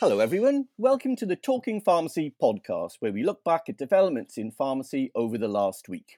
[0.00, 0.64] Hello, everyone.
[0.78, 5.36] Welcome to the Talking Pharmacy podcast, where we look back at developments in pharmacy over
[5.36, 6.16] the last week.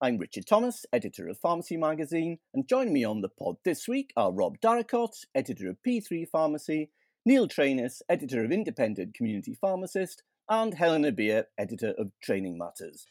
[0.00, 4.12] I'm Richard Thomas, editor of Pharmacy Magazine, and joining me on the pod this week
[4.16, 6.92] are Rob Darracott, editor of P3 Pharmacy,
[7.26, 13.04] Neil Trainis, editor of Independent Community Pharmacist, and Helena Beer, editor of Training Matters.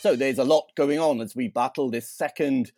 [0.00, 2.72] So there's a lot going on as we battle this second,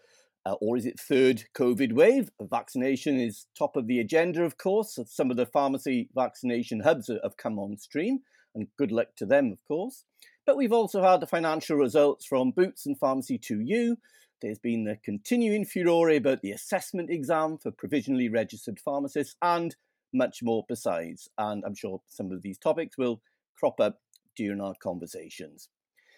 [0.47, 2.31] uh, or is it third, COVID wave.
[2.41, 4.97] Vaccination is top of the agenda, of course.
[5.07, 8.21] Some of the pharmacy vaccination hubs have come on stream,
[8.55, 10.05] and good luck to them, of course.
[10.47, 13.97] But we've also had the financial results from Boots and Pharmacy 2U.
[14.41, 19.75] There's been the continuing furore about the assessment exam for provisionally registered pharmacists, and
[20.15, 21.29] much more besides.
[21.37, 23.21] And I'm sure some of these topics will
[23.59, 23.99] crop up
[24.37, 25.71] during our conversations.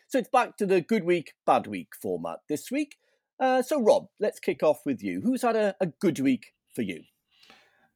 [0.09, 2.96] So it's back to the good week, bad week format this week.
[3.41, 5.20] Uh, so, Rob, let's kick off with you.
[5.20, 7.02] Who's had a, a good week for you?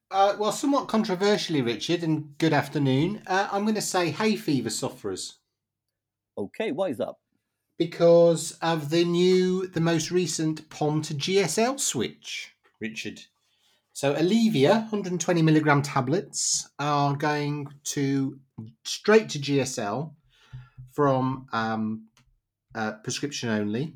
[0.09, 3.21] Uh, well, somewhat controversially, Richard, and good afternoon.
[3.27, 5.39] Uh, I'm going to say hay fever sufferers.
[6.37, 7.15] Okay, why is that?
[7.77, 13.21] Because of the new, the most recent POM to GSL switch, Richard.
[13.91, 18.39] So, Allevia 120 milligram tablets are going to
[18.85, 20.13] straight to GSL
[20.91, 22.07] from um,
[22.75, 23.95] uh, prescription only.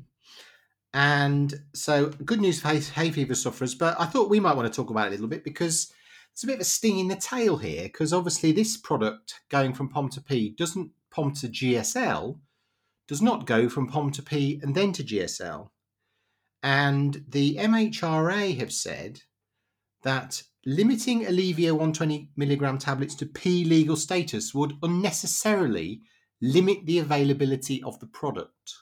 [0.94, 3.74] And so, good news for hay, fever sufferers.
[3.74, 5.92] But I thought we might want to talk about it a little bit because
[6.32, 7.84] it's a bit of a sting in the tail here.
[7.84, 12.38] Because obviously, this product going from POM to P doesn't POM to GSL,
[13.06, 15.68] does not go from POM to P and then to GSL.
[16.62, 19.22] And the MHRA have said
[20.02, 26.02] that limiting Allevia 120 milligram tablets to P legal status would unnecessarily
[26.40, 28.74] limit the availability of the product.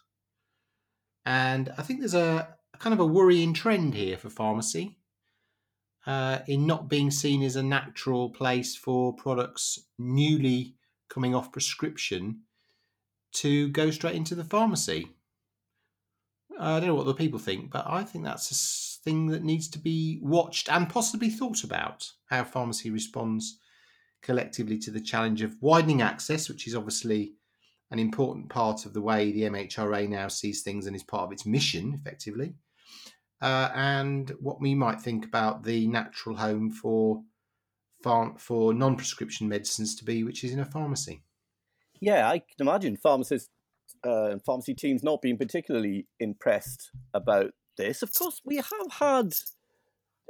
[1.26, 4.96] And I think there's a, a kind of a worrying trend here for pharmacy
[6.06, 10.76] uh, in not being seen as a natural place for products newly
[11.10, 12.42] coming off prescription
[13.32, 15.08] to go straight into the pharmacy.
[16.58, 19.68] I don't know what the people think, but I think that's a thing that needs
[19.68, 23.58] to be watched and possibly thought about how pharmacy responds
[24.22, 27.34] collectively to the challenge of widening access, which is obviously
[27.90, 31.32] an important part of the way the MHRA now sees things and is part of
[31.32, 32.54] its mission, effectively.
[33.40, 37.22] Uh, and what we might think about the natural home for
[38.38, 41.24] for non-prescription medicines to be, which is in a pharmacy.
[42.00, 43.48] Yeah, I can imagine pharmacists
[44.04, 48.02] uh, and pharmacy teams not being particularly impressed about this.
[48.02, 49.32] Of course, we have had.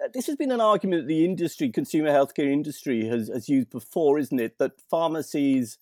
[0.02, 3.70] Uh, this has been an argument that the industry, consumer healthcare industry, has, has used
[3.70, 4.58] before, isn't it?
[4.58, 5.78] That pharmacies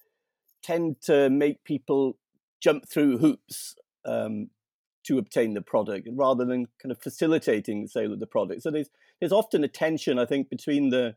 [0.65, 2.19] tend to make people
[2.61, 4.49] jump through hoops um,
[5.05, 8.63] to obtain the product rather than kind of facilitating the sale of the product.
[8.63, 8.89] So there's
[9.21, 11.17] there's often a tension, I think, between the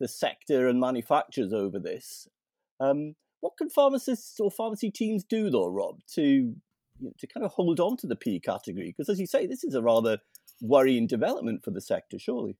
[0.00, 2.28] the sector and manufacturers over this.
[2.80, 6.56] Um, what can pharmacists or pharmacy teams do, though, Rob, to you
[7.00, 8.94] know, to kind of hold on to the P category?
[8.96, 10.18] Because as you say, this is a rather
[10.60, 12.56] worrying development for the sector, surely.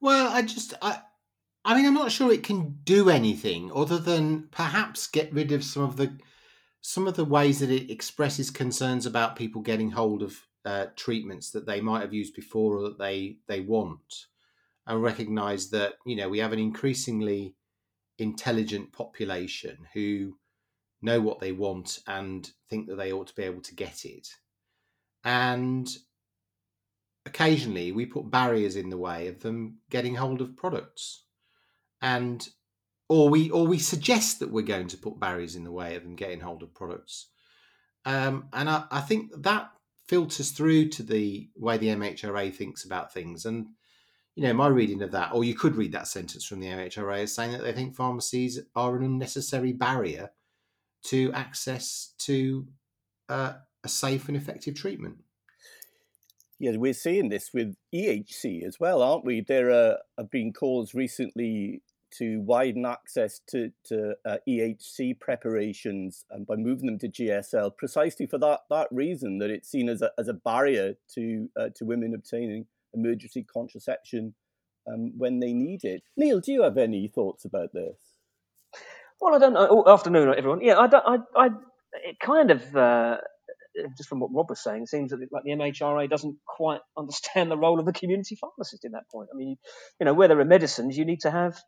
[0.00, 1.00] Well, I just I
[1.66, 5.64] I mean, I'm not sure it can do anything other than perhaps get rid of
[5.64, 6.16] some of the
[6.80, 11.50] some of the ways that it expresses concerns about people getting hold of uh, treatments
[11.50, 14.26] that they might have used before or that they they want,
[14.86, 17.56] and recognise that you know we have an increasingly
[18.18, 20.38] intelligent population who
[21.02, 24.28] know what they want and think that they ought to be able to get it,
[25.24, 25.96] and
[27.26, 31.24] occasionally we put barriers in the way of them getting hold of products
[32.06, 32.48] and
[33.08, 36.04] or we or we suggest that we're going to put barriers in the way of
[36.04, 37.26] them getting hold of products.
[38.04, 39.70] Um, and I, I, think that
[40.06, 43.44] filters through to the way the MHRA thinks about things.
[43.44, 43.66] And
[44.36, 47.24] you know, my reading of that, or you could read that sentence from the MHRA
[47.24, 50.30] as saying that they think pharmacies are an unnecessary barrier
[51.06, 52.68] to access to
[53.28, 55.16] uh, a safe and effective treatment.
[56.58, 59.42] Yeah, we're seeing this with EHC as well, aren't we?
[59.42, 61.82] There are, have been calls recently
[62.18, 68.26] to widen access to, to uh, EHC preparations and by moving them to GSL, precisely
[68.26, 71.84] for that that reason that it's seen as a, as a barrier to uh, to
[71.84, 74.34] women obtaining emergency contraception
[74.88, 76.02] um, when they need it.
[76.16, 77.98] Neil, do you have any thoughts about this?
[79.20, 79.84] Well, I don't know.
[79.86, 80.60] Oh, afternoon, everyone.
[80.62, 81.04] Yeah, I don't.
[81.06, 81.48] I, I
[82.04, 82.76] it kind of.
[82.76, 83.18] Uh,
[83.96, 87.50] just from what Rob was saying, it seems that like the MHRA doesn't quite understand
[87.50, 89.28] the role of the community pharmacist in that point.
[89.32, 89.56] I mean,
[90.00, 91.58] you know, where there are medicines, you need to have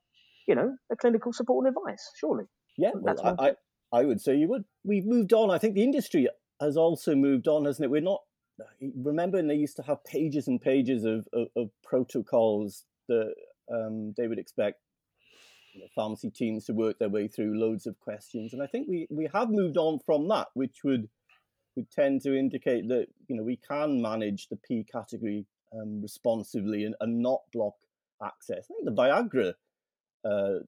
[0.48, 2.44] you know, a clinical support and advice, surely.
[2.76, 3.52] Yeah, well, I, I,
[3.92, 4.64] I, would say you would.
[4.84, 5.50] We've moved on.
[5.50, 6.28] I think the industry
[6.60, 7.90] has also moved on, hasn't it?
[7.90, 8.20] We're not,
[8.80, 13.34] remember, they used to have pages and pages of, of, of protocols that
[13.70, 14.80] Um, they would expect
[15.74, 18.88] you know, pharmacy teams to work their way through loads of questions, and I think
[18.88, 21.08] we we have moved on from that, which would
[21.76, 26.84] would tend to indicate that you know we can manage the P category um, responsively
[26.84, 27.74] and, and not block
[28.22, 28.66] access.
[28.70, 29.54] I think the Viagra
[30.24, 30.60] uh,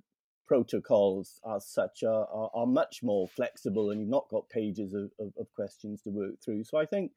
[0.46, 5.10] protocols as such are, are, are, much more flexible, and you've not got pages of,
[5.20, 6.64] of, of questions to work through.
[6.64, 7.12] So I think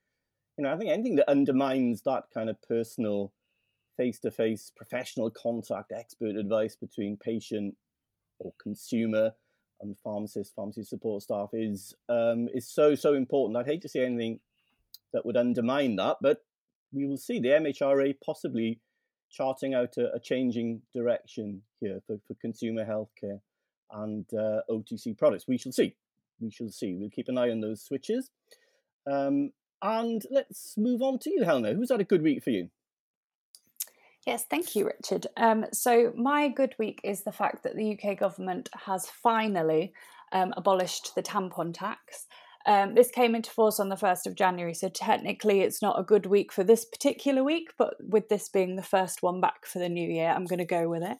[0.57, 3.33] you know I think anything that undermines that kind of personal
[3.97, 7.75] face-to-face professional contact expert advice between patient
[8.39, 9.31] or consumer
[9.81, 13.57] and pharmacist, pharmacy support staff is um, is so so important.
[13.57, 14.39] I'd hate to see anything
[15.11, 16.43] that would undermine that, but
[16.91, 18.79] we will see the MHRA possibly
[19.33, 23.39] charting out a, a changing direction here for, for consumer healthcare
[23.91, 25.45] and uh, OTC products.
[25.47, 25.95] We shall see.
[26.39, 26.95] We shall see.
[26.95, 28.29] We'll keep an eye on those switches.
[29.11, 29.51] Um,
[29.81, 31.73] and let's move on to you, Helena.
[31.73, 32.69] Who's had a good week for you?
[34.25, 35.27] Yes, thank you, Richard.
[35.35, 39.93] Um, so, my good week is the fact that the UK government has finally
[40.31, 42.27] um, abolished the tampon tax.
[42.65, 46.03] Um, this came into force on the 1st of January, so technically it's not a
[46.03, 49.79] good week for this particular week, but with this being the first one back for
[49.79, 51.17] the new year, I'm going to go with it.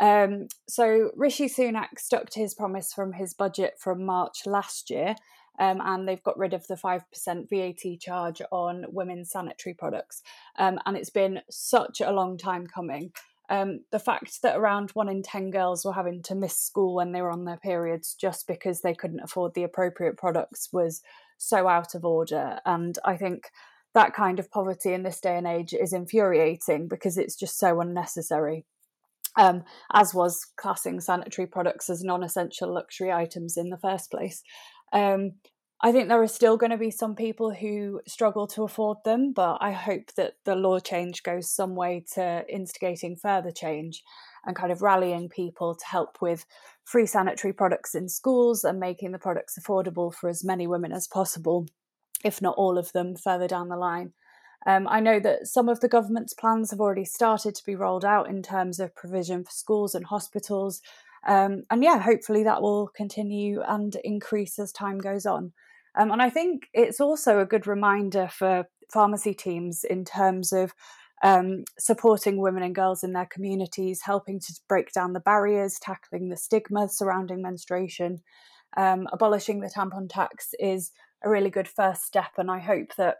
[0.00, 5.16] Um, so, Rishi Sunak stuck to his promise from his budget from March last year
[5.58, 7.02] um, and they've got rid of the 5%
[7.50, 10.22] VAT charge on women's sanitary products.
[10.56, 13.12] Um, and it's been such a long time coming.
[13.50, 17.12] Um, the fact that around one in 10 girls were having to miss school when
[17.12, 21.00] they were on their periods just because they couldn't afford the appropriate products was
[21.38, 22.58] so out of order.
[22.66, 23.50] And I think
[23.94, 27.80] that kind of poverty in this day and age is infuriating because it's just so
[27.80, 28.66] unnecessary.
[29.36, 29.62] Um,
[29.92, 34.42] as was classing sanitary products as non essential luxury items in the first place.
[34.92, 35.32] Um,
[35.80, 39.32] I think there are still going to be some people who struggle to afford them,
[39.32, 44.02] but I hope that the law change goes some way to instigating further change
[44.44, 46.44] and kind of rallying people to help with
[46.84, 51.06] free sanitary products in schools and making the products affordable for as many women as
[51.06, 51.66] possible,
[52.24, 54.12] if not all of them, further down the line.
[54.66, 58.04] Um, I know that some of the government's plans have already started to be rolled
[58.04, 60.82] out in terms of provision for schools and hospitals
[61.26, 65.52] um, and yeah, hopefully that will continue and increase as time goes on.
[65.98, 70.72] Um, and I think it's also a good reminder for pharmacy teams in terms of
[71.24, 76.28] um, supporting women and girls in their communities, helping to break down the barriers, tackling
[76.28, 78.20] the stigma surrounding menstruation.
[78.76, 80.92] Um, abolishing the tampon tax is
[81.24, 83.16] a really good first step, and I hope that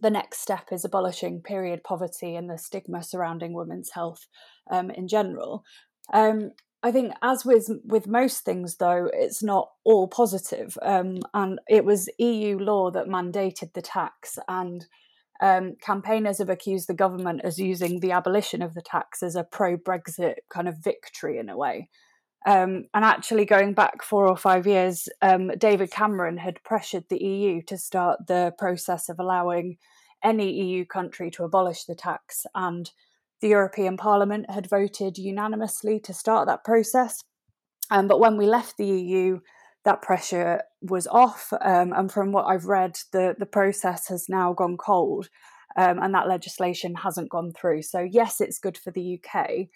[0.00, 4.26] the next step is abolishing period poverty and the stigma surrounding women's health
[4.70, 5.64] um, in general.
[6.12, 6.50] Um,
[6.82, 10.76] I think, as with with most things, though, it's not all positive.
[10.82, 14.84] Um, and it was EU law that mandated the tax, and
[15.40, 19.44] um, campaigners have accused the government as using the abolition of the tax as a
[19.44, 21.88] pro-Brexit kind of victory in a way.
[22.46, 27.22] Um, and actually, going back four or five years, um, David Cameron had pressured the
[27.22, 29.76] EU to start the process of allowing
[30.24, 32.90] any EU country to abolish the tax and
[33.42, 37.22] the European Parliament had voted unanimously to start that process.
[37.90, 39.40] Um, but when we left the EU,
[39.84, 41.52] that pressure was off.
[41.60, 45.28] Um, and from what I've read, the, the process has now gone cold
[45.76, 47.82] um, and that legislation hasn't gone through.
[47.82, 49.66] So, yes, it's good for the UK,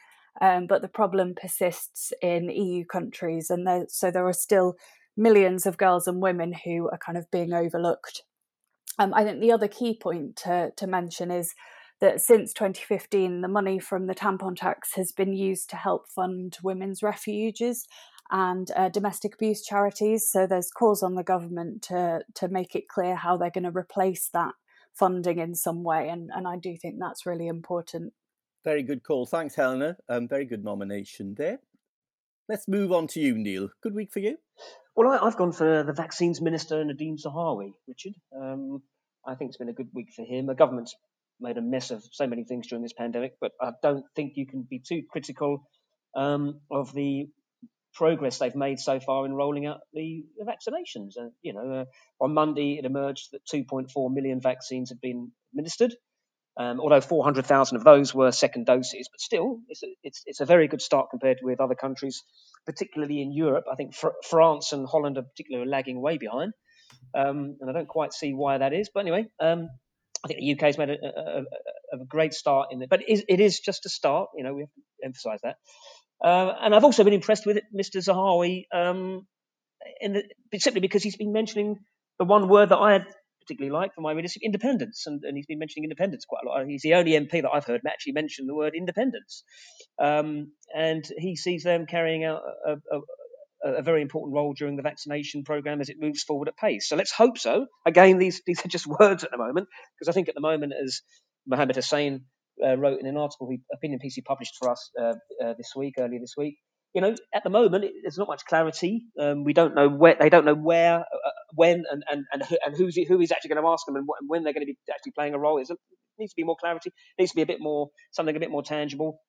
[0.41, 3.51] um, but the problem persists in EU countries.
[3.51, 4.77] And there, so there are still
[5.17, 8.23] millions of girls and women who are kind of being overlooked.
[8.99, 11.55] Um, I think the other key point to, to mention is
[12.01, 16.57] that since 2015, the money from the tampon tax has been used to help fund
[16.63, 17.87] women's refuges
[18.31, 20.29] and uh, domestic abuse charities.
[20.29, 23.77] So there's calls on the government to to make it clear how they're going to
[23.77, 24.55] replace that
[24.93, 28.13] funding in some way, and and I do think that's really important.
[28.65, 29.27] Very good call.
[29.27, 29.97] Thanks, Helena.
[30.09, 31.61] Um, very good nomination there.
[32.49, 33.69] Let's move on to you, Neil.
[33.83, 34.39] Good week for you.
[34.97, 38.15] Well, I, have gone for the vaccines minister, Nadhim Zahawi, Richard.
[38.35, 38.83] Um,
[39.27, 40.47] I think it's been a good week for him.
[40.47, 40.95] The government's
[41.41, 44.47] made a mess of so many things during this pandemic, but I don't think you
[44.47, 45.69] can be too critical
[46.15, 47.29] um, of the
[47.97, 51.19] progress they've made so far in rolling out the, the vaccinations.
[51.19, 51.85] Uh, you know, uh,
[52.25, 55.95] on Monday it emerged that 2.4 million vaccines had been administered.
[56.59, 60.47] Um, although 400,000 of those were second doses, but still, it's a, it's, it's a
[60.47, 62.23] very good start compared with other countries,
[62.65, 63.65] particularly in Europe.
[63.71, 66.55] I think fr- France and Holland are particularly lagging way behind,
[67.15, 68.89] um, and I don't quite see why that is.
[68.93, 69.69] But anyway, um,
[70.25, 71.43] I think the UK has made a, a,
[71.93, 74.31] a, great start in it, but it is, it is, just a start.
[74.37, 75.57] You know, we have to emphasise that.
[76.25, 78.03] Uh, and I've also been impressed with it, Mr.
[78.03, 79.27] Zahawi, um,
[80.03, 80.23] the,
[80.59, 81.77] simply because he's been mentioning
[82.19, 83.07] the one word that I had
[83.47, 86.67] particularly like for my readers independence, and, and he's been mentioning independence quite a lot.
[86.67, 89.45] He's the only MP that I've heard actually mention the word independence,
[90.03, 93.01] um, and he sees them carrying out a, a,
[93.79, 96.89] a, very important role during the vaccination program as it moves forward at pace.
[96.89, 97.67] So let's hope so.
[97.87, 99.69] Again, these these are just words at the moment,
[99.99, 101.03] because I think at the moment, as
[101.47, 102.25] Mohammed Hussein
[102.65, 105.73] uh, wrote in an article, he, opinion piece he published for us uh, uh, this
[105.77, 106.57] week, earlier this week,
[106.95, 109.05] you know, at the moment, it, there's not much clarity.
[109.21, 112.57] Um, we don't know where they don't know where, uh, when, and and and, who,
[112.65, 114.79] and who's who is actually going to ask them and, when they're going to be
[114.91, 115.59] actually playing a role.
[115.59, 115.69] It
[116.19, 116.89] needs to be more clarity.
[116.89, 119.21] It needs to be a bit more something a bit more tangible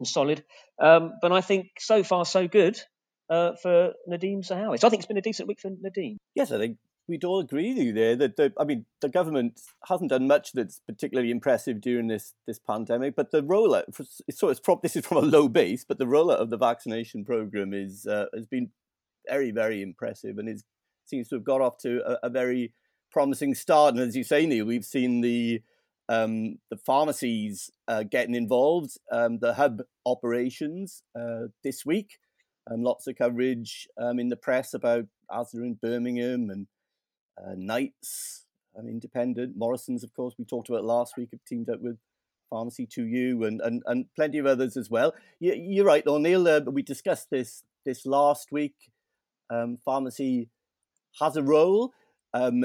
[0.00, 0.42] and solid.
[0.82, 2.80] Um, but I think so far so good
[3.30, 4.78] uh, for Nadhim Zahawi.
[4.78, 6.16] So I think it's been a decent week for Nadhim.
[6.34, 6.78] Yes, I think
[7.08, 10.52] we'd all agree with you there that the, I mean the government hasn't done much
[10.52, 13.84] that's particularly impressive during this this pandemic, but the rollout
[14.30, 17.24] so it's from this is from a low base, but the rollout of the vaccination
[17.24, 18.70] program is uh, has been
[19.28, 20.62] very very impressive and it
[21.06, 22.72] seems to have got off to a, a very
[23.10, 23.94] promising start.
[23.94, 25.62] And as you say, Neil, we've seen the
[26.08, 32.18] um, the pharmacies uh, getting involved, um, the hub operations uh, this week.
[32.70, 36.66] Um, lots of coverage um, in the press about Asda in Birmingham and
[37.38, 38.46] uh, Knights,
[38.78, 41.98] um, Independent, Morrison's, of course, we talked about last week, have teamed up with
[42.48, 45.14] Pharmacy 2U and, and, and plenty of others as well.
[45.40, 46.48] You, are right, Neil.
[46.48, 48.74] Uh, we discussed this this last week.
[49.50, 50.48] Um, pharmacy
[51.20, 51.92] has a role,
[52.32, 52.64] um,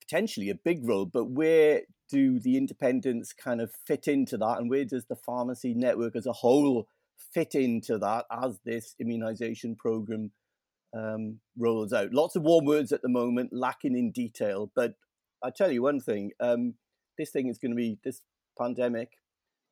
[0.00, 4.68] potentially a big role, but where do the independents kind of fit into that, and
[4.68, 6.86] where does the pharmacy network as a whole
[7.32, 10.30] fit into that as this immunization program
[10.96, 12.12] um, rolls out.
[12.12, 14.70] Lots of warm words at the moment, lacking in detail.
[14.74, 14.94] But
[15.42, 16.74] I tell you one thing: um,
[17.18, 18.22] this thing is going to be this
[18.58, 19.10] pandemic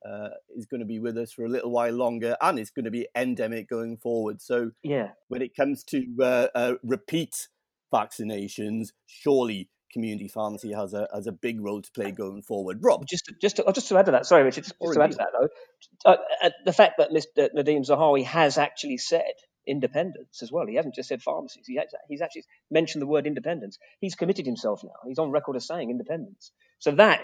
[0.09, 2.85] uh, is going to be with us for a little while longer, and it's going
[2.85, 4.43] to be endemic going forward.
[4.43, 7.49] So, yeah, when it comes to uh, uh, repeat
[7.93, 12.81] vaccinations, surely community pharmacy has a has a big role to play going forward.
[12.83, 15.03] Rob, just to, just to, just to add to that, sorry, Richard, just, just to
[15.03, 15.49] add to that though,
[16.05, 17.49] uh, uh, the fact that Mr.
[17.57, 19.33] Nadhim Zahawi has actually said
[19.67, 20.67] independence as well.
[20.67, 21.67] He hasn't just said pharmacies.
[21.67, 23.79] He he's actually mentioned the word independence.
[24.01, 24.91] He's committed himself now.
[25.07, 26.51] He's on record as saying independence.
[26.81, 27.23] So that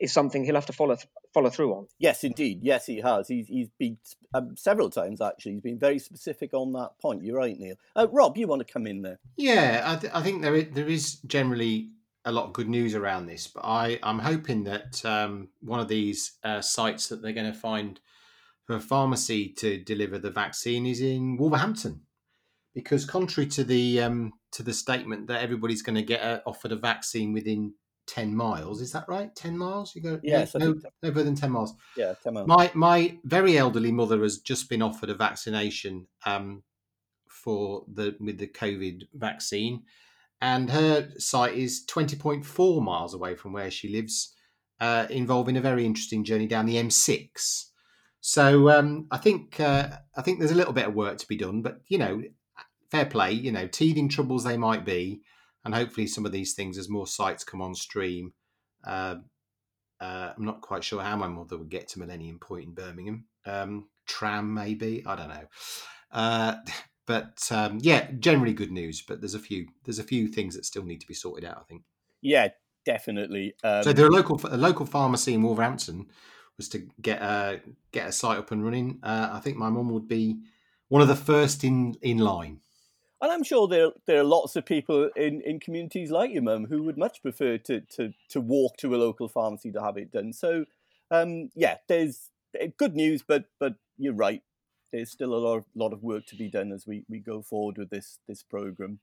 [0.00, 0.96] is something he'll have to follow
[1.34, 1.86] follow through on.
[1.98, 2.60] Yes, indeed.
[2.62, 3.28] Yes, he has.
[3.28, 3.98] He's he's been
[4.34, 5.52] um, several times actually.
[5.52, 7.22] He's been very specific on that point.
[7.22, 7.76] You're right, Neil.
[7.94, 9.18] Uh, Rob, you want to come in there?
[9.36, 11.90] Yeah, I, th- I think there is, there is generally
[12.24, 15.88] a lot of good news around this, but I I'm hoping that um, one of
[15.88, 17.98] these uh, sites that they're going to find
[18.64, 22.02] for a pharmacy to deliver the vaccine is in Wolverhampton,
[22.74, 26.72] because contrary to the um, to the statement that everybody's going to get a, offered
[26.72, 27.74] a vaccine within
[28.06, 29.34] ten miles, is that right?
[29.34, 29.94] Ten miles?
[29.94, 30.20] You go?
[30.22, 31.74] Yes, no, no further than ten miles.
[31.96, 32.48] Yeah, ten miles.
[32.48, 36.64] My my very elderly mother has just been offered a vaccination um,
[37.28, 39.84] for the with the COVID vaccine,
[40.40, 44.34] and her site is twenty point four miles away from where she lives,
[44.80, 47.70] uh, involving a very interesting journey down the M6
[48.20, 51.36] so um, I think uh, I think there's a little bit of work to be
[51.36, 52.22] done, but you know,
[52.90, 53.32] fair play.
[53.32, 55.22] You know, teething troubles they might be,
[55.64, 58.34] and hopefully some of these things as more sites come on stream.
[58.84, 59.16] Uh,
[60.00, 63.24] uh, I'm not quite sure how my mother would get to Millennium Point in Birmingham.
[63.46, 66.62] Um, tram maybe I don't know.
[67.10, 69.02] Uh, but um, yeah, generally good news.
[69.02, 71.58] But there's a few there's a few things that still need to be sorted out.
[71.58, 71.82] I think.
[72.22, 72.48] Yeah,
[72.84, 73.54] definitely.
[73.64, 73.82] Um...
[73.82, 76.06] So there are local a local pharmacy in Wolverhampton
[76.60, 79.88] was to get a get a site up and running, uh, I think my mum
[79.90, 80.40] would be
[80.88, 82.60] one of the first in in line.
[83.22, 86.66] And I'm sure there there are lots of people in, in communities like your mum
[86.66, 90.12] who would much prefer to, to to walk to a local pharmacy to have it
[90.12, 90.34] done.
[90.34, 90.66] So,
[91.10, 94.42] um, yeah, there's eh, good news, but but you're right.
[94.92, 97.42] There's still a lot of, lot of work to be done as we, we go
[97.42, 99.00] forward with this this program.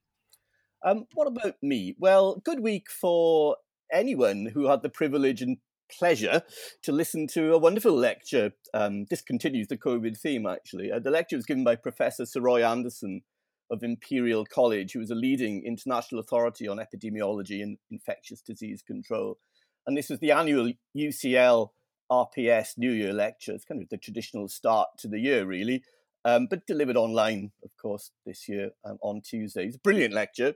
[0.83, 1.95] Um, what about me?
[1.97, 3.57] Well, good week for
[3.91, 5.57] anyone who had the privilege and
[5.89, 6.43] pleasure
[6.83, 8.51] to listen to a wonderful lecture.
[8.73, 10.91] Um, this continues the COVID theme, actually.
[10.91, 13.21] Uh, the lecture was given by Professor Sir Roy Anderson
[13.69, 19.37] of Imperial College, who is a leading international authority on epidemiology and infectious disease control.
[19.85, 21.69] And this was the annual UCL
[22.11, 23.53] RPS New Year lecture.
[23.53, 25.83] It's kind of the traditional start to the year, really,
[26.25, 29.65] um, but delivered online, of course, this year um, on Tuesday.
[29.65, 30.55] It's a brilliant lecture.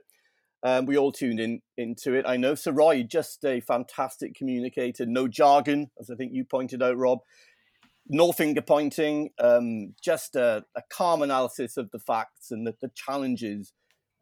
[0.64, 2.24] Um, we all tuned in into it.
[2.26, 6.96] I know Roy, just a fantastic communicator, no jargon, as I think you pointed out,
[6.96, 7.18] Rob.
[8.08, 12.90] No finger pointing, um, just a, a, calm analysis of the facts and the, the
[12.96, 13.72] challenges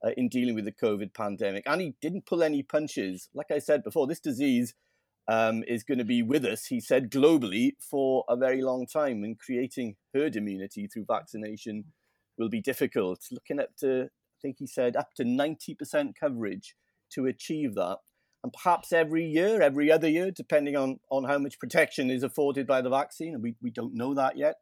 [0.04, 1.64] uh, in dealing with the COVID pandemic.
[1.66, 3.30] And he didn't pull any punches.
[3.34, 4.74] Like I said before, this disease
[5.28, 9.22] um, is going to be with us, he said, globally for a very long time.
[9.22, 11.84] And creating herd immunity through vaccination
[12.38, 13.20] will be difficult.
[13.30, 16.74] Looking up to, I think he said up to 90% coverage
[17.12, 17.98] to achieve that.
[18.42, 22.66] and perhaps every year, every other year, depending on, on how much protection is afforded
[22.66, 23.34] by the vaccine.
[23.34, 24.56] And we, we don't know that yet.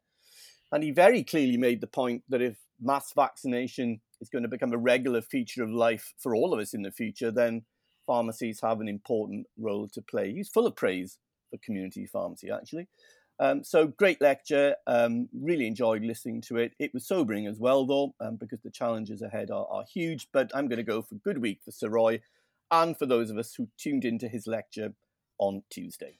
[0.71, 4.73] And he very clearly made the point that if mass vaccination is going to become
[4.73, 7.63] a regular feature of life for all of us in the future, then
[8.09, 10.33] pharmacies have an important role to play.
[10.33, 11.19] He's full of praise
[11.51, 12.87] for community pharmacy, actually.
[13.39, 14.75] Um, so great lecture.
[14.87, 16.73] Um, really enjoyed listening to it.
[16.79, 20.27] It was sobering as well, though, um, because the challenges ahead are, are huge.
[20.33, 22.21] But I'm going to go for good week for Sir Roy
[22.71, 24.95] and for those of us who tuned into his lecture
[25.37, 26.17] on Tuesday.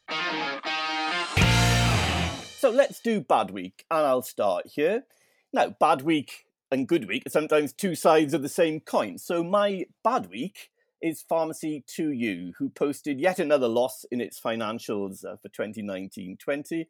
[2.60, 5.06] So let's do bad week, and I'll start here.
[5.52, 9.18] Now, bad week and good week are sometimes two sides of the same coin.
[9.18, 10.70] So my bad week
[11.02, 16.88] is Pharmacy 2U, who posted yet another loss in its financials uh, for 2019 20,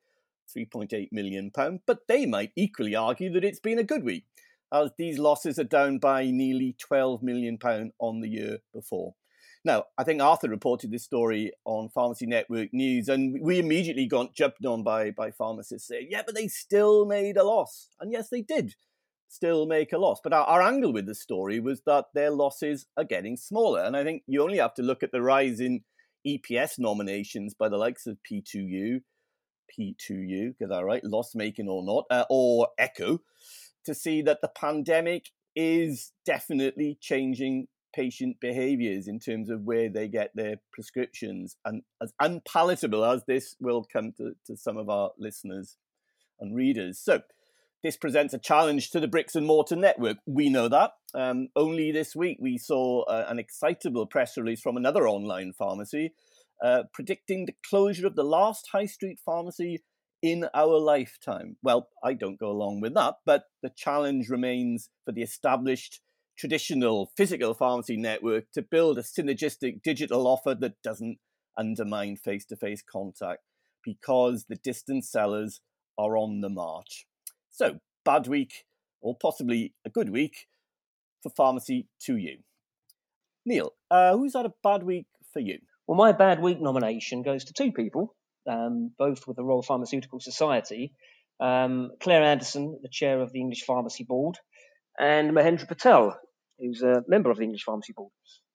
[0.58, 1.52] £3.8 million.
[1.86, 4.26] But they might equally argue that it's been a good week,
[4.74, 7.58] as these losses are down by nearly £12 million
[8.00, 9.16] on the year before.
[9.66, 14.34] Now, I think Arthur reported this story on Pharmacy Network News, and we immediately got
[14.34, 17.90] jumped on by, by pharmacists saying, yeah, but they still made a loss.
[18.00, 18.76] And yes, they did
[19.30, 20.20] still make a loss.
[20.22, 23.84] But our, our angle with the story was that their losses are getting smaller.
[23.84, 25.82] And I think you only have to look at the rise in
[26.28, 29.02] EPS nominations by the likes of P2U,
[29.80, 33.22] P2U, get that right, loss making or not, uh, or Echo,
[33.86, 40.08] to see that the pandemic is definitely changing patient behaviors in terms of where they
[40.08, 41.56] get their prescriptions.
[41.66, 45.78] And as unpalatable as this will come to, to some of our listeners
[46.40, 47.00] and readers.
[47.00, 47.22] So,
[47.84, 50.18] this presents a challenge to the bricks and mortar network.
[50.26, 50.92] We know that.
[51.14, 56.14] Um, only this week, we saw uh, an excitable press release from another online pharmacy
[56.64, 59.84] uh, predicting the closure of the last high street pharmacy
[60.22, 61.56] in our lifetime.
[61.64, 66.02] Well, I don't go along with that, but the challenge remains for the established
[66.38, 71.20] traditional physical pharmacy network to build a synergistic digital offer that doesn't
[71.58, 73.42] undermine face to face contact
[73.84, 75.62] because the distance sellers
[75.98, 77.06] are on the march.
[77.52, 78.66] So, bad week,
[79.02, 80.48] or possibly a good week
[81.24, 82.38] for pharmacy to you.
[83.46, 85.60] Neil, uh, who's had a bad week for you?
[85.88, 88.16] Well, my bad week nomination goes to two people,
[88.48, 90.94] um, both with the Royal Pharmaceutical Society.
[91.40, 94.38] Um, Claire Anderson, the chair of the English Pharmacy Board,
[95.00, 96.20] and Mahendra Patel,
[96.60, 98.12] who's a member of the English Pharmacy Board.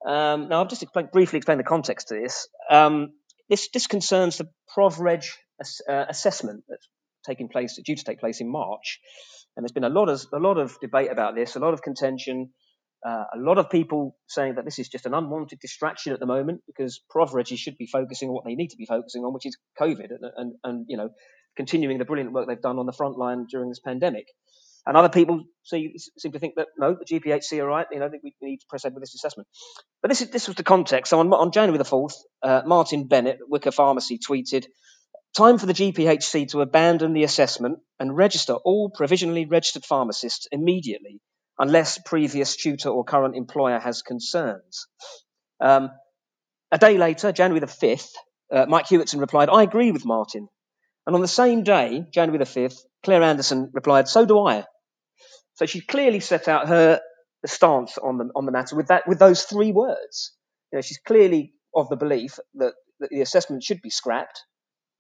[0.07, 2.47] Um, now, I've just briefly explained the context to this.
[2.71, 3.15] Um,
[3.49, 3.69] this.
[3.73, 5.27] This concerns the ProvReg
[5.61, 6.87] ass, uh, assessment that's
[7.25, 9.01] taking place, due to take place in March.
[9.57, 11.83] And there's been a lot of a lot of debate about this, a lot of
[11.83, 12.51] contention,
[13.07, 16.27] uh, a lot of people saying that this is just an unwanted distraction at the
[16.27, 19.47] moment because ProvRegis should be focusing on what they need to be focusing on, which
[19.47, 21.11] is COVID, and, and, and you know
[21.57, 24.27] continuing the brilliant work they've done on the front line during this pandemic.
[24.87, 27.87] And other people see, seem to think that no, the GPHC are right.
[27.91, 29.49] You know, we need to press ahead with this assessment.
[30.03, 31.11] But this is this was the context.
[31.11, 34.67] So on, on January the fourth, uh, Martin Bennett, Wicker Pharmacy, tweeted,
[35.37, 41.20] Time for the GPHC to abandon the assessment and register all provisionally registered pharmacists immediately,
[41.59, 44.87] unless previous tutor or current employer has concerns.
[45.61, 45.90] Um,
[46.70, 48.11] a day later, January the 5th,
[48.53, 50.47] uh, Mike Hewitson replied, I agree with Martin.
[51.05, 54.64] And on the same day, January the 5th, Claire Anderson replied, So do I.
[55.55, 57.01] So she clearly set out her
[57.44, 60.33] stance on the, on the matter with, that, with those three words.
[60.73, 64.40] You know, she's clearly of the belief that, that the assessment should be scrapped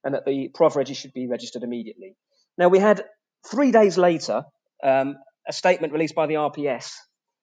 [0.04, 2.16] and that the ProvRegis should be registered immediately.
[2.58, 3.04] Now, we had
[3.50, 4.44] three days later
[4.82, 5.16] um,
[5.48, 6.92] a statement released by the RPS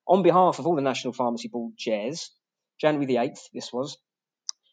[0.08, 2.32] on behalf of all the National Pharmacy Board chairs,
[2.80, 3.98] January the 8th, this was,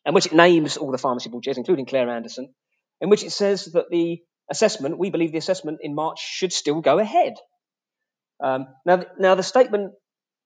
[0.04, 2.54] in which it names all the Pharmacy Board chairs, including Claire Anderson,
[3.00, 4.20] in which it says that the
[4.50, 7.34] assessment, we believe the assessment in March should still go ahead.
[8.42, 9.92] Um, now, now, the statement,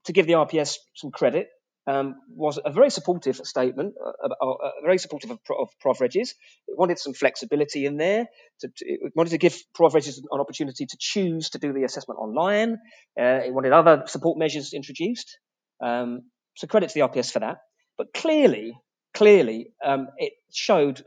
[0.06, 1.48] to give the RPS some credit,
[1.86, 5.68] um, was a very supportive statement, uh, uh, uh, very supportive of, of.
[6.02, 6.36] It
[6.68, 8.26] wanted some flexibility in there.
[8.60, 12.20] To, to, it wanted to give ProvRegis an opportunity to choose to do the assessment
[12.20, 12.78] online.
[13.18, 15.38] Uh, it wanted other support measures introduced.
[15.82, 16.22] Um,
[16.56, 17.58] so credit to the RPS for that.
[17.98, 18.78] But clearly,
[19.14, 21.02] clearly, um, it showed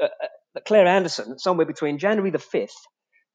[0.56, 2.70] that Claire Anderson, somewhere between January the 5th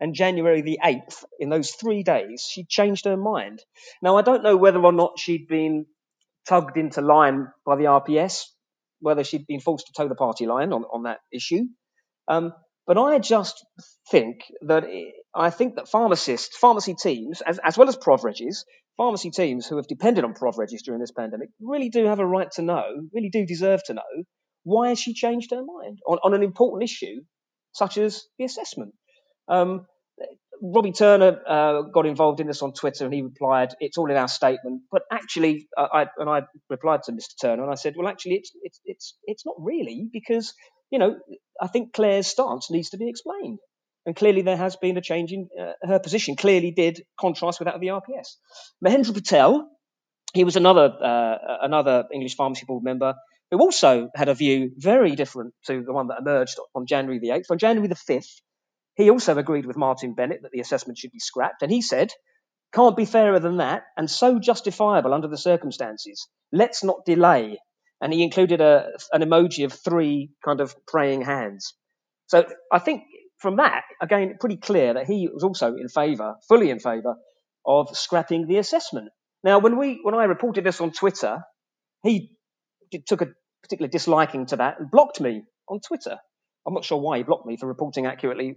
[0.01, 3.63] and January the 8th, in those three days, she changed her mind.
[4.03, 5.87] Now, I don't know whether or not she'd been
[6.51, 8.43] tugged into line by the RPS,
[8.99, 11.65] whether she'd been forced to toe the party line on, on that issue.
[12.29, 12.53] Um,
[12.87, 13.65] but I just
[14.11, 14.85] think that
[15.35, 18.65] I think that pharmacists, pharmacy teams, as, as well as ProvRegis,
[18.97, 22.51] pharmacy teams who have depended on ProvRegis during this pandemic, really do have a right
[22.53, 22.85] to know,
[23.15, 24.25] really do deserve to know,
[24.65, 27.21] why has she changed her mind on, on an important issue
[27.73, 28.93] such as the assessment.
[29.49, 29.87] Um,
[30.63, 34.17] Robbie Turner uh, got involved in this on Twitter and he replied, "It's all in
[34.17, 37.35] our statement." But actually, uh, I and I replied to Mr.
[37.41, 40.55] Turner and I said, "Well, actually, it's it's it's it's not really because
[40.91, 41.17] you know
[41.61, 43.59] I think Claire's stance needs to be explained."
[44.07, 46.37] And clearly, there has been a change in uh, her position.
[46.37, 48.37] Clearly, did contrast with that of the RPS.
[48.85, 49.69] Mahendra Patel,
[50.35, 53.15] he was another uh, another English Pharmacy Board member
[53.51, 57.31] who also had a view very different to the one that emerged on January the
[57.31, 57.51] 8th.
[57.51, 58.41] On January the 5th,
[58.95, 62.13] he also agreed with Martin Bennett that the assessment should be scrapped, and he said,
[62.73, 66.29] can't be fairer than that, and so justifiable under the circumstances.
[66.53, 67.59] Let's not delay.
[68.01, 71.75] And he included a, an emoji of three kind of praying hands.
[72.29, 73.03] So I think
[73.39, 77.17] from that, again, pretty clear that he was also in favour, fully in favour,
[77.67, 79.09] of scrapping the assessment.
[79.43, 81.43] Now, when we when I reported this on Twitter,
[82.03, 82.31] he
[83.07, 83.29] took a
[83.63, 86.19] particular disliking to that and blocked me on Twitter.
[86.71, 88.57] I'm not sure why he blocked me for reporting accurately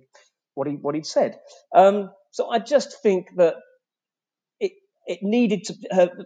[0.53, 1.39] what he what he'd said.
[1.75, 3.55] Um, so I just think that
[4.59, 4.73] it
[5.07, 5.73] it needed to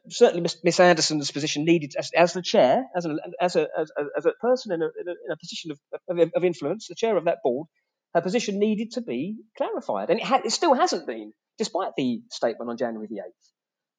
[0.10, 4.26] certainly Miss, Anderson's position needed as, as the chair as a as a as, as
[4.26, 7.16] a person in a, in a, in a position of, of, of influence, the chair
[7.16, 7.68] of that board,
[8.14, 12.20] her position needed to be clarified, and it, ha- it still hasn't been, despite the
[12.30, 13.54] statement on January the eighth.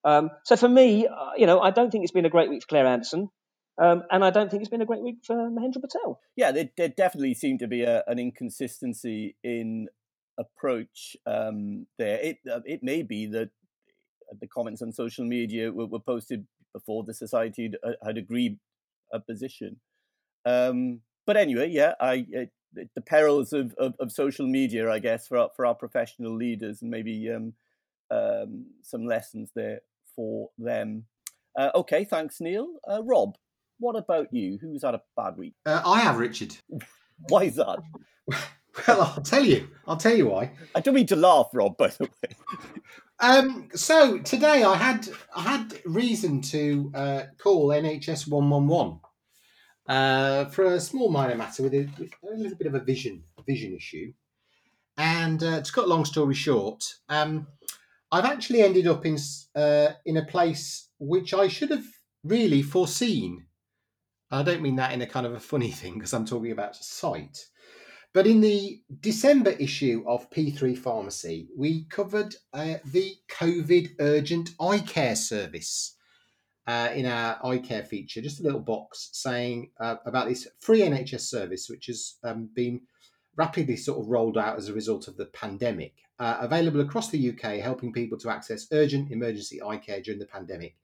[0.04, 2.62] Um, so for me, uh, you know, I don't think it's been a great week
[2.62, 3.30] for Claire Anderson.
[3.80, 6.20] Um, and I don't think it's been a great week for Mahendra Patel.
[6.34, 9.88] Yeah, there, there definitely seemed to be a, an inconsistency in
[10.38, 12.18] approach um, there.
[12.20, 13.50] It uh, it may be that
[14.40, 18.58] the comments on social media were, were posted before the society had, uh, had agreed
[19.12, 19.80] a position.
[20.44, 22.44] Um, but anyway, yeah, I uh,
[22.94, 26.82] the perils of, of, of, social media, I guess, for our, for our professional leaders,
[26.82, 27.54] and maybe um,
[28.10, 29.80] um some lessons there
[30.16, 31.04] for them.
[31.56, 32.68] Uh, okay, thanks, Neil.
[33.02, 33.36] Rob,
[33.78, 34.58] what about you?
[34.60, 35.54] Who's had a bad week?
[35.66, 36.56] Uh, I have, Richard.
[37.28, 37.78] Why is that?
[38.86, 39.68] well, I'll tell you.
[39.86, 40.52] I'll tell you why.
[40.74, 41.76] I don't mean to laugh, Rob.
[41.76, 42.36] By the way.
[43.20, 49.00] Um, so today I had I had reason to uh, call NHS one one one
[49.88, 53.24] uh, for a small minor matter with a, with a, little bit of a vision
[53.44, 54.12] vision issue.
[54.96, 57.48] And uh, to cut a long story short, um,
[58.12, 59.18] I've actually ended up in
[59.56, 61.86] uh, in a place which I should have
[62.22, 63.47] really foreseen
[64.30, 66.76] I don't mean that in a kind of a funny thing because I'm talking about
[66.76, 67.46] sight.
[68.14, 74.80] But in the December issue of P3 Pharmacy, we covered uh, the COVID urgent eye
[74.80, 75.94] care service
[76.66, 80.80] uh, in our eye care feature, just a little box saying uh, about this free
[80.80, 82.80] NHS service, which has um, been
[83.36, 87.30] rapidly sort of rolled out as a result of the pandemic, uh, available across the
[87.30, 90.76] UK, helping people to access urgent emergency eye care during the pandemic.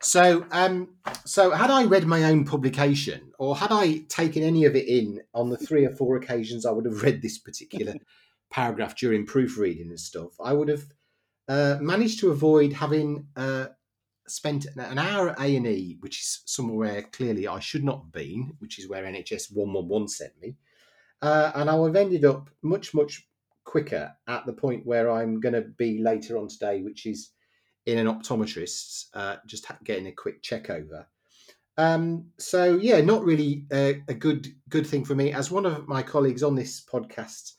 [0.02, 4.76] So, um, so had I read my own publication, or had I taken any of
[4.76, 7.96] it in on the three or four occasions I would have read this particular
[8.50, 10.86] paragraph during proofreading and stuff, I would have
[11.50, 13.68] uh, managed to avoid having uh,
[14.30, 18.80] spent an hour at A&E, which is somewhere clearly I should not have been, which
[18.80, 20.56] is where NHS 111 sent me.
[21.22, 23.28] Uh, and I've ended up much, much
[23.66, 27.32] quicker at the point where I'm going to be later on today, which is
[27.86, 31.08] in an optometrist's, uh, just getting a quick check over.
[31.78, 35.32] Um, so yeah, not really a, a, good good thing for me.
[35.32, 37.54] As one of my colleagues on this podcast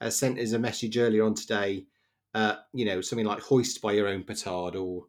[0.00, 1.86] uh, sent us a message earlier on today,
[2.34, 5.04] uh, you know, something like "hoist by your own petard" or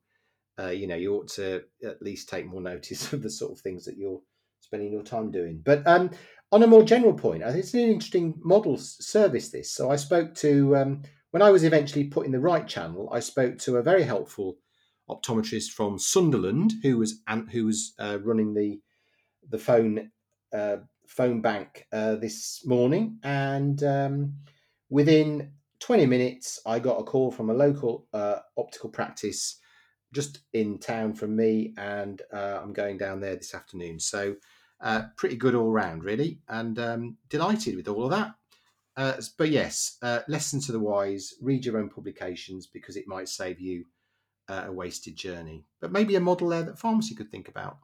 [0.60, 3.60] uh, you know, you ought to at least take more notice of the sort of
[3.60, 4.22] things that you're
[4.60, 5.62] spending your time doing.
[5.64, 6.12] But um,
[6.52, 9.50] on a more general point, it's an interesting model service.
[9.50, 13.10] This, so I spoke to um, when I was eventually put in the right channel.
[13.12, 14.58] I spoke to a very helpful
[15.10, 18.80] optometrist from Sunderland who was who was uh, running the
[19.50, 20.12] the phone
[20.54, 24.34] uh, phone bank uh, this morning, and um,
[24.90, 29.58] within 20 minutes, I got a call from a local uh, optical practice
[30.14, 34.00] just in town from me, and uh, I'm going down there this afternoon.
[34.00, 34.36] So,
[34.82, 38.36] uh, pretty good all round, really, and um, delighted with all of that.
[38.98, 43.30] Uh, but yes, uh, lesson to the wise: read your own publications because it might
[43.30, 43.86] save you
[44.50, 45.66] uh, a wasted journey.
[45.80, 47.78] But maybe a model there that pharmacy could think about.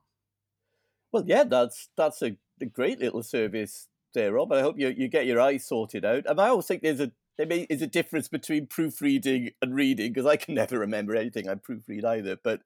[1.12, 4.52] Well, yeah, that's that's a, a great little service there, Rob.
[4.52, 6.26] I hope you you get your eyes sorted out.
[6.26, 10.14] And I always think there's a there may, is a difference between proofreading and reading
[10.14, 12.38] because I can never remember anything I proofread either.
[12.44, 12.62] But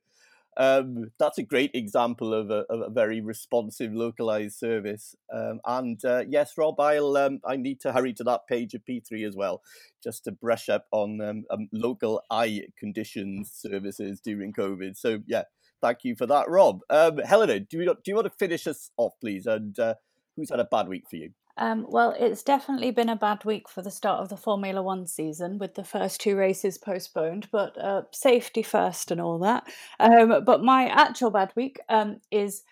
[0.58, 5.16] Um, that's a great example of a, of a very responsive, localized service.
[5.34, 8.84] Um, and uh, yes, Rob, I'll um, I need to hurry to that page of
[8.84, 9.62] P3 as well,
[10.04, 14.98] just to brush up on um, um, local eye conditions services during COVID.
[14.98, 15.44] So yeah,
[15.82, 16.82] thank you for that, Rob.
[16.90, 19.46] Um, Helena, do you do you want to finish us off, please?
[19.46, 19.96] And uh,
[20.36, 21.32] who's had a bad week for you?
[21.58, 25.06] Um, well, it's definitely been a bad week for the start of the Formula One
[25.08, 29.68] season with the first two races postponed, but uh, safety first and all that.
[30.00, 32.64] Um, but my actual bad week um, is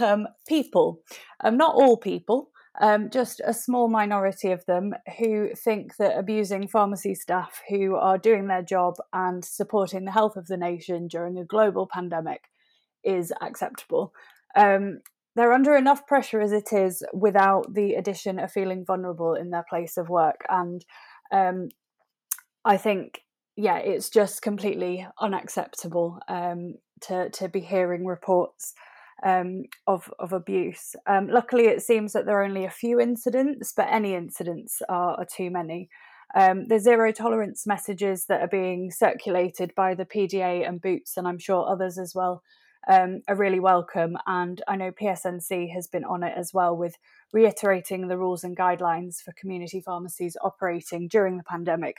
[0.00, 1.00] um, people.
[1.40, 6.68] Um, not all people, um, just a small minority of them who think that abusing
[6.68, 11.36] pharmacy staff who are doing their job and supporting the health of the nation during
[11.38, 12.44] a global pandemic
[13.04, 14.14] is acceptable.
[14.54, 15.00] Um,
[15.34, 19.64] they're under enough pressure as it is without the addition of feeling vulnerable in their
[19.68, 20.44] place of work.
[20.48, 20.84] And
[21.32, 21.68] um,
[22.64, 23.20] I think,
[23.56, 28.74] yeah, it's just completely unacceptable um, to to be hearing reports
[29.24, 30.94] um, of of abuse.
[31.06, 35.16] Um, luckily, it seems that there are only a few incidents, but any incidents are,
[35.18, 35.88] are too many.
[36.34, 41.28] Um, the zero tolerance messages that are being circulated by the PDA and Boots, and
[41.28, 42.42] I'm sure others as well,
[42.88, 44.16] um, are really welcome.
[44.26, 46.96] And I know PSNC has been on it as well with
[47.32, 51.96] reiterating the rules and guidelines for community pharmacies operating during the pandemic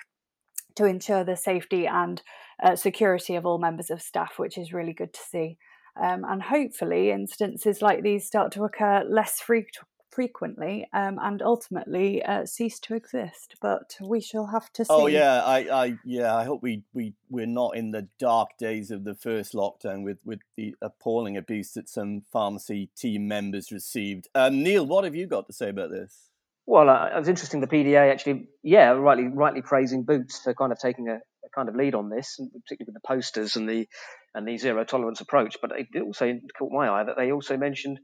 [0.76, 2.22] to ensure the safety and
[2.62, 5.58] uh, security of all members of staff, which is really good to see.
[6.02, 12.24] Um, and hopefully, instances like these start to occur less frequently frequently um, and ultimately
[12.24, 13.56] uh, cease to exist.
[13.62, 15.04] But we shall have to oh, see.
[15.04, 18.92] Oh yeah, I, I yeah, I hope we we we're not in the dark days
[18.92, 24.28] of the first lockdown with with the appalling abuse that some pharmacy team members received.
[24.36, 26.30] Um, Neil, what have you got to say about this?
[26.66, 27.60] Well, uh, it was interesting.
[27.60, 31.68] The PDA actually, yeah, rightly rightly praising Boots for kind of taking a, a kind
[31.68, 33.88] of lead on this, particularly with the posters and the
[34.34, 35.58] and the zero tolerance approach.
[35.62, 38.00] But it also caught my eye that they also mentioned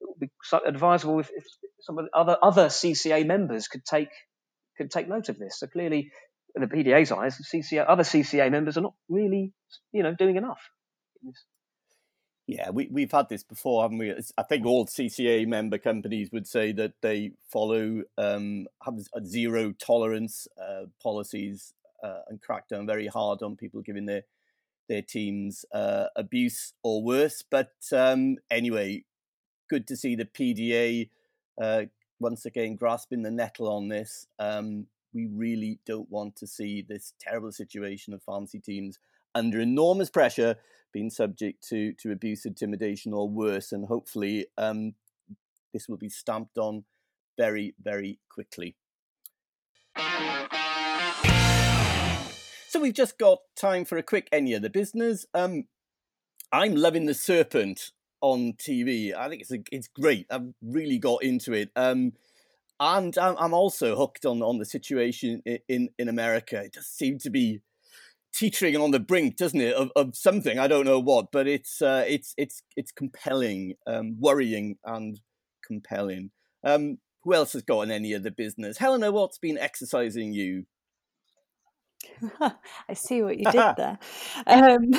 [0.00, 0.30] it would be
[0.66, 1.44] advisable if, if
[1.80, 4.10] some of the other other CCA members could take
[4.76, 5.58] could take note of this.
[5.60, 6.10] So clearly,
[6.54, 9.52] in the PDA's eyes, CCA, other CCA members are not really,
[9.92, 10.60] you know, doing enough.
[12.46, 14.14] Yeah, we, we've had this before, haven't we?
[14.36, 20.46] I think all CCA member companies would say that they follow um, have zero tolerance
[20.60, 24.22] uh, policies uh, and crack down very hard on people giving their
[24.88, 27.42] their teams uh, abuse or worse.
[27.50, 29.04] But um, anyway,
[29.68, 31.08] good to see the PDA
[31.60, 31.82] uh,
[32.20, 34.26] once again grasping the nettle on this.
[34.38, 38.98] Um, we really don't want to see this terrible situation of pharmacy teams
[39.34, 40.56] under enormous pressure
[40.92, 43.72] being subject to, to abuse, intimidation, or worse.
[43.72, 44.94] And hopefully, um,
[45.72, 46.84] this will be stamped on
[47.36, 48.76] very, very quickly.
[52.68, 55.26] So we've just got time for a quick any other business.
[55.34, 55.64] Um,
[56.52, 57.90] I'm loving the Serpent
[58.24, 59.14] on TV.
[59.14, 60.26] I think it's a, it's great.
[60.30, 61.70] I've really got into it.
[61.76, 62.12] Um,
[62.80, 66.60] and I'm also hooked on on the situation in in America.
[66.62, 67.60] It does seem to be
[68.34, 71.82] teetering on the brink, doesn't it, of, of something I don't know what, but it's
[71.82, 75.20] uh, it's it's it's compelling, um, worrying, and
[75.64, 76.30] compelling.
[76.64, 78.78] Um, who else has got in any of the business?
[78.78, 80.64] Helena, what's been exercising you?
[82.88, 83.98] I see what you did there.
[84.46, 84.92] Um,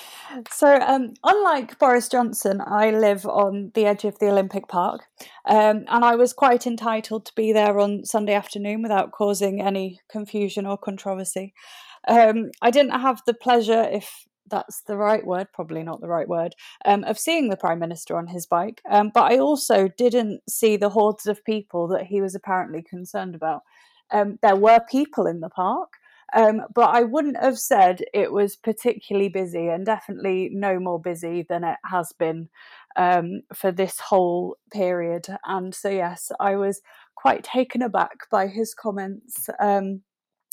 [0.50, 5.02] so, um, unlike Boris Johnson, I live on the edge of the Olympic Park,
[5.44, 10.00] um, and I was quite entitled to be there on Sunday afternoon without causing any
[10.10, 11.54] confusion or controversy.
[12.08, 16.28] Um, I didn't have the pleasure, if that's the right word, probably not the right
[16.28, 20.40] word, um, of seeing the Prime Minister on his bike, um, but I also didn't
[20.48, 23.62] see the hordes of people that he was apparently concerned about.
[24.12, 25.99] there were people in the park.
[26.34, 31.44] Um, but I wouldn't have said it was particularly busy, and definitely no more busy
[31.48, 32.48] than it has been
[32.96, 35.26] um, for this whole period.
[35.44, 36.80] And so, yes, I was
[37.14, 39.48] quite taken aback by his comments.
[39.60, 40.02] Um,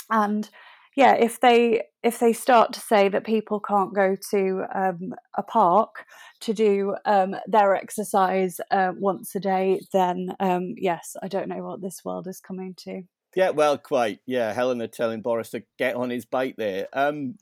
[0.10, 0.50] and
[0.96, 5.44] yeah, if they if they start to say that people can't go to um, a
[5.44, 6.06] park
[6.42, 11.64] to do um, their exercise uh, once a day, then um, yes, I don't know
[11.64, 13.04] what this world is coming to.
[13.36, 14.20] Yeah, well, quite.
[14.26, 16.88] Yeah, Helena telling Boris to get on his bike there.
[16.94, 17.36] Um,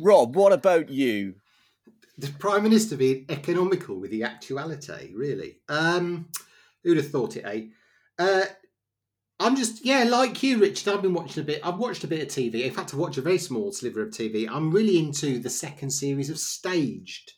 [0.00, 1.34] Rob, what about you?
[2.16, 5.58] The Prime Minister being economical with the actuality, really.
[5.68, 6.28] Um,
[6.82, 7.66] who'd have thought it, eh?
[8.18, 8.44] Uh,
[9.38, 10.92] I'm just, yeah, like you, Richard.
[10.92, 11.60] I've been watching a bit.
[11.62, 12.64] I've watched a bit of TV.
[12.64, 14.48] In fact, I've watched a very small sliver of TV.
[14.50, 17.34] I'm really into the second series of Staged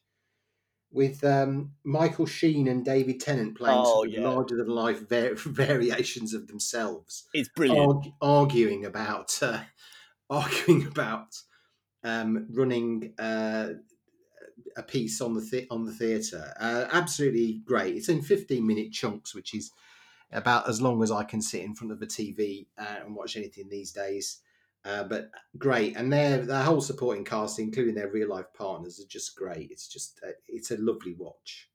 [0.92, 4.28] with um, Michael Sheen and David Tennant playing oh, sort of yeah.
[4.28, 7.28] larger than life var- variations of themselves.
[7.32, 8.08] It's brilliant.
[8.20, 9.60] arguing about uh,
[10.30, 11.36] arguing about
[12.02, 13.68] um, running uh,
[14.76, 16.52] a piece on the th- on the theatre.
[16.58, 17.96] Uh, absolutely great.
[17.96, 19.70] It's in 15 minute chunks, which is
[20.32, 23.36] about as long as I can sit in front of a TV uh, and watch
[23.36, 24.40] anything these days.
[24.84, 29.08] Uh, but great, and their their whole supporting cast, including their real life partners, are
[29.08, 29.70] just great.
[29.70, 31.68] It's just uh, it's a lovely watch.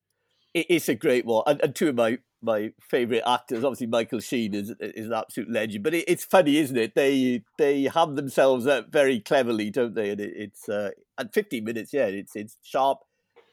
[0.53, 4.53] It's a great one, and, and two of my my favourite actors, obviously Michael Sheen
[4.53, 5.83] is is an absolute legend.
[5.83, 6.95] But it, it's funny, isn't it?
[6.95, 10.11] They they have themselves up very cleverly, don't they?
[10.11, 12.99] And it, it's uh, at 15 minutes, yeah, it's it's sharp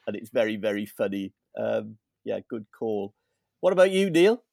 [0.07, 1.33] and it's very very funny.
[1.57, 3.13] Um, yeah, good call.
[3.59, 4.43] What about you, Neil?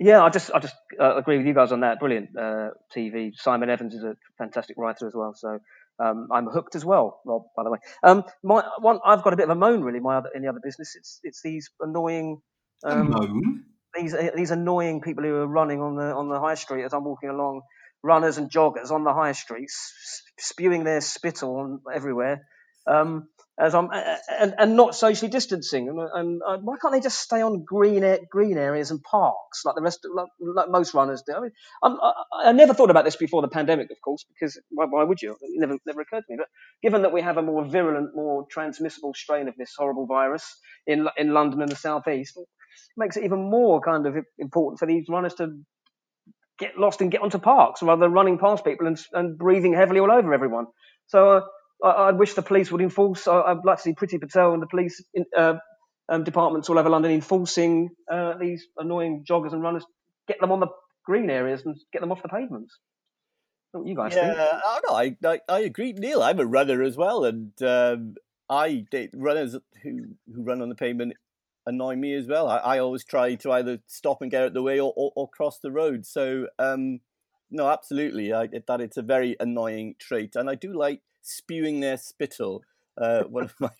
[0.00, 2.00] Yeah, I just I just uh, agree with you guys on that.
[2.00, 3.32] Brilliant uh, TV.
[3.36, 5.34] Simon Evans is a fantastic writer as well.
[5.34, 5.60] So
[6.02, 7.44] um, I'm hooked as well, Rob.
[7.56, 10.00] By the way, um, my one I've got a bit of a moan really.
[10.00, 12.40] My other any other business, it's it's these annoying.
[12.84, 13.64] Um, moan.
[13.94, 16.94] These uh, these annoying people who are running on the on the high street as
[16.94, 17.62] I'm walking along,
[18.02, 22.46] runners and joggers on the high streets, spewing their spittle everywhere.
[22.90, 23.28] Um,
[23.60, 25.88] as I'm and, and not socially distancing.
[25.88, 29.74] And, and uh, why can't they just stay on green green areas and parks like
[29.74, 31.34] the rest, of, like, like most runners do?
[31.34, 32.12] I mean, I,
[32.46, 35.32] I never thought about this before the pandemic, of course, because why, why, would you?
[35.32, 36.36] It never never occurred to me.
[36.38, 36.48] But
[36.82, 40.44] given that we have a more virulent, more transmissible strain of this horrible virus
[40.86, 42.46] in in London and the southeast, it
[42.96, 45.48] makes it even more kind of important for these runners to
[46.58, 50.00] get lost and get onto parks rather than running past people and, and breathing heavily
[50.00, 50.66] all over everyone.
[51.08, 51.30] So.
[51.30, 51.40] Uh,
[51.82, 53.26] I, wish the police would enforce.
[53.26, 55.54] I, would like to see Priti Patel and the police in, uh,
[56.08, 59.84] um, departments all over London enforcing uh, these annoying joggers and runners.
[60.28, 60.68] Get them on the
[61.04, 62.76] green areas and get them off the pavements.
[63.72, 64.38] What you guys yeah, think?
[64.38, 64.94] I know.
[64.94, 66.22] I, I, I agree, Neil.
[66.22, 68.16] I'm a runner as well, and um,
[68.48, 71.14] I runners who who run on the pavement
[71.66, 72.48] annoy me as well.
[72.48, 75.28] I, I always try to either stop and get out the way or, or, or
[75.28, 76.04] cross the road.
[76.04, 77.00] So um,
[77.50, 81.96] no, absolutely, I, that it's a very annoying trait, and I do like spewing their
[81.96, 82.62] spittle.
[83.00, 83.70] Uh, one of my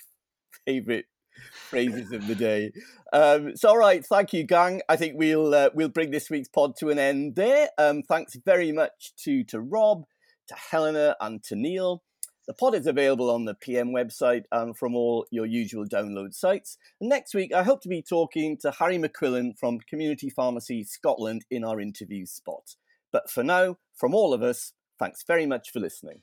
[0.67, 1.07] favourite
[1.53, 2.73] phrases of the day.
[3.13, 4.83] Um, so, all right, thank you, gang.
[4.89, 7.71] I think we'll uh, we'll bring this week's pod to an end there.
[7.79, 10.05] Um, thanks very much to to Rob,
[10.49, 12.03] to Helena, and to Neil.
[12.47, 16.79] The pod is available on the PM website and from all your usual download sites.
[17.01, 21.63] Next week, I hope to be talking to Harry McQuillan from Community Pharmacy Scotland in
[21.63, 22.75] our interview spot.
[23.13, 26.23] But for now, from all of us, thanks very much for listening.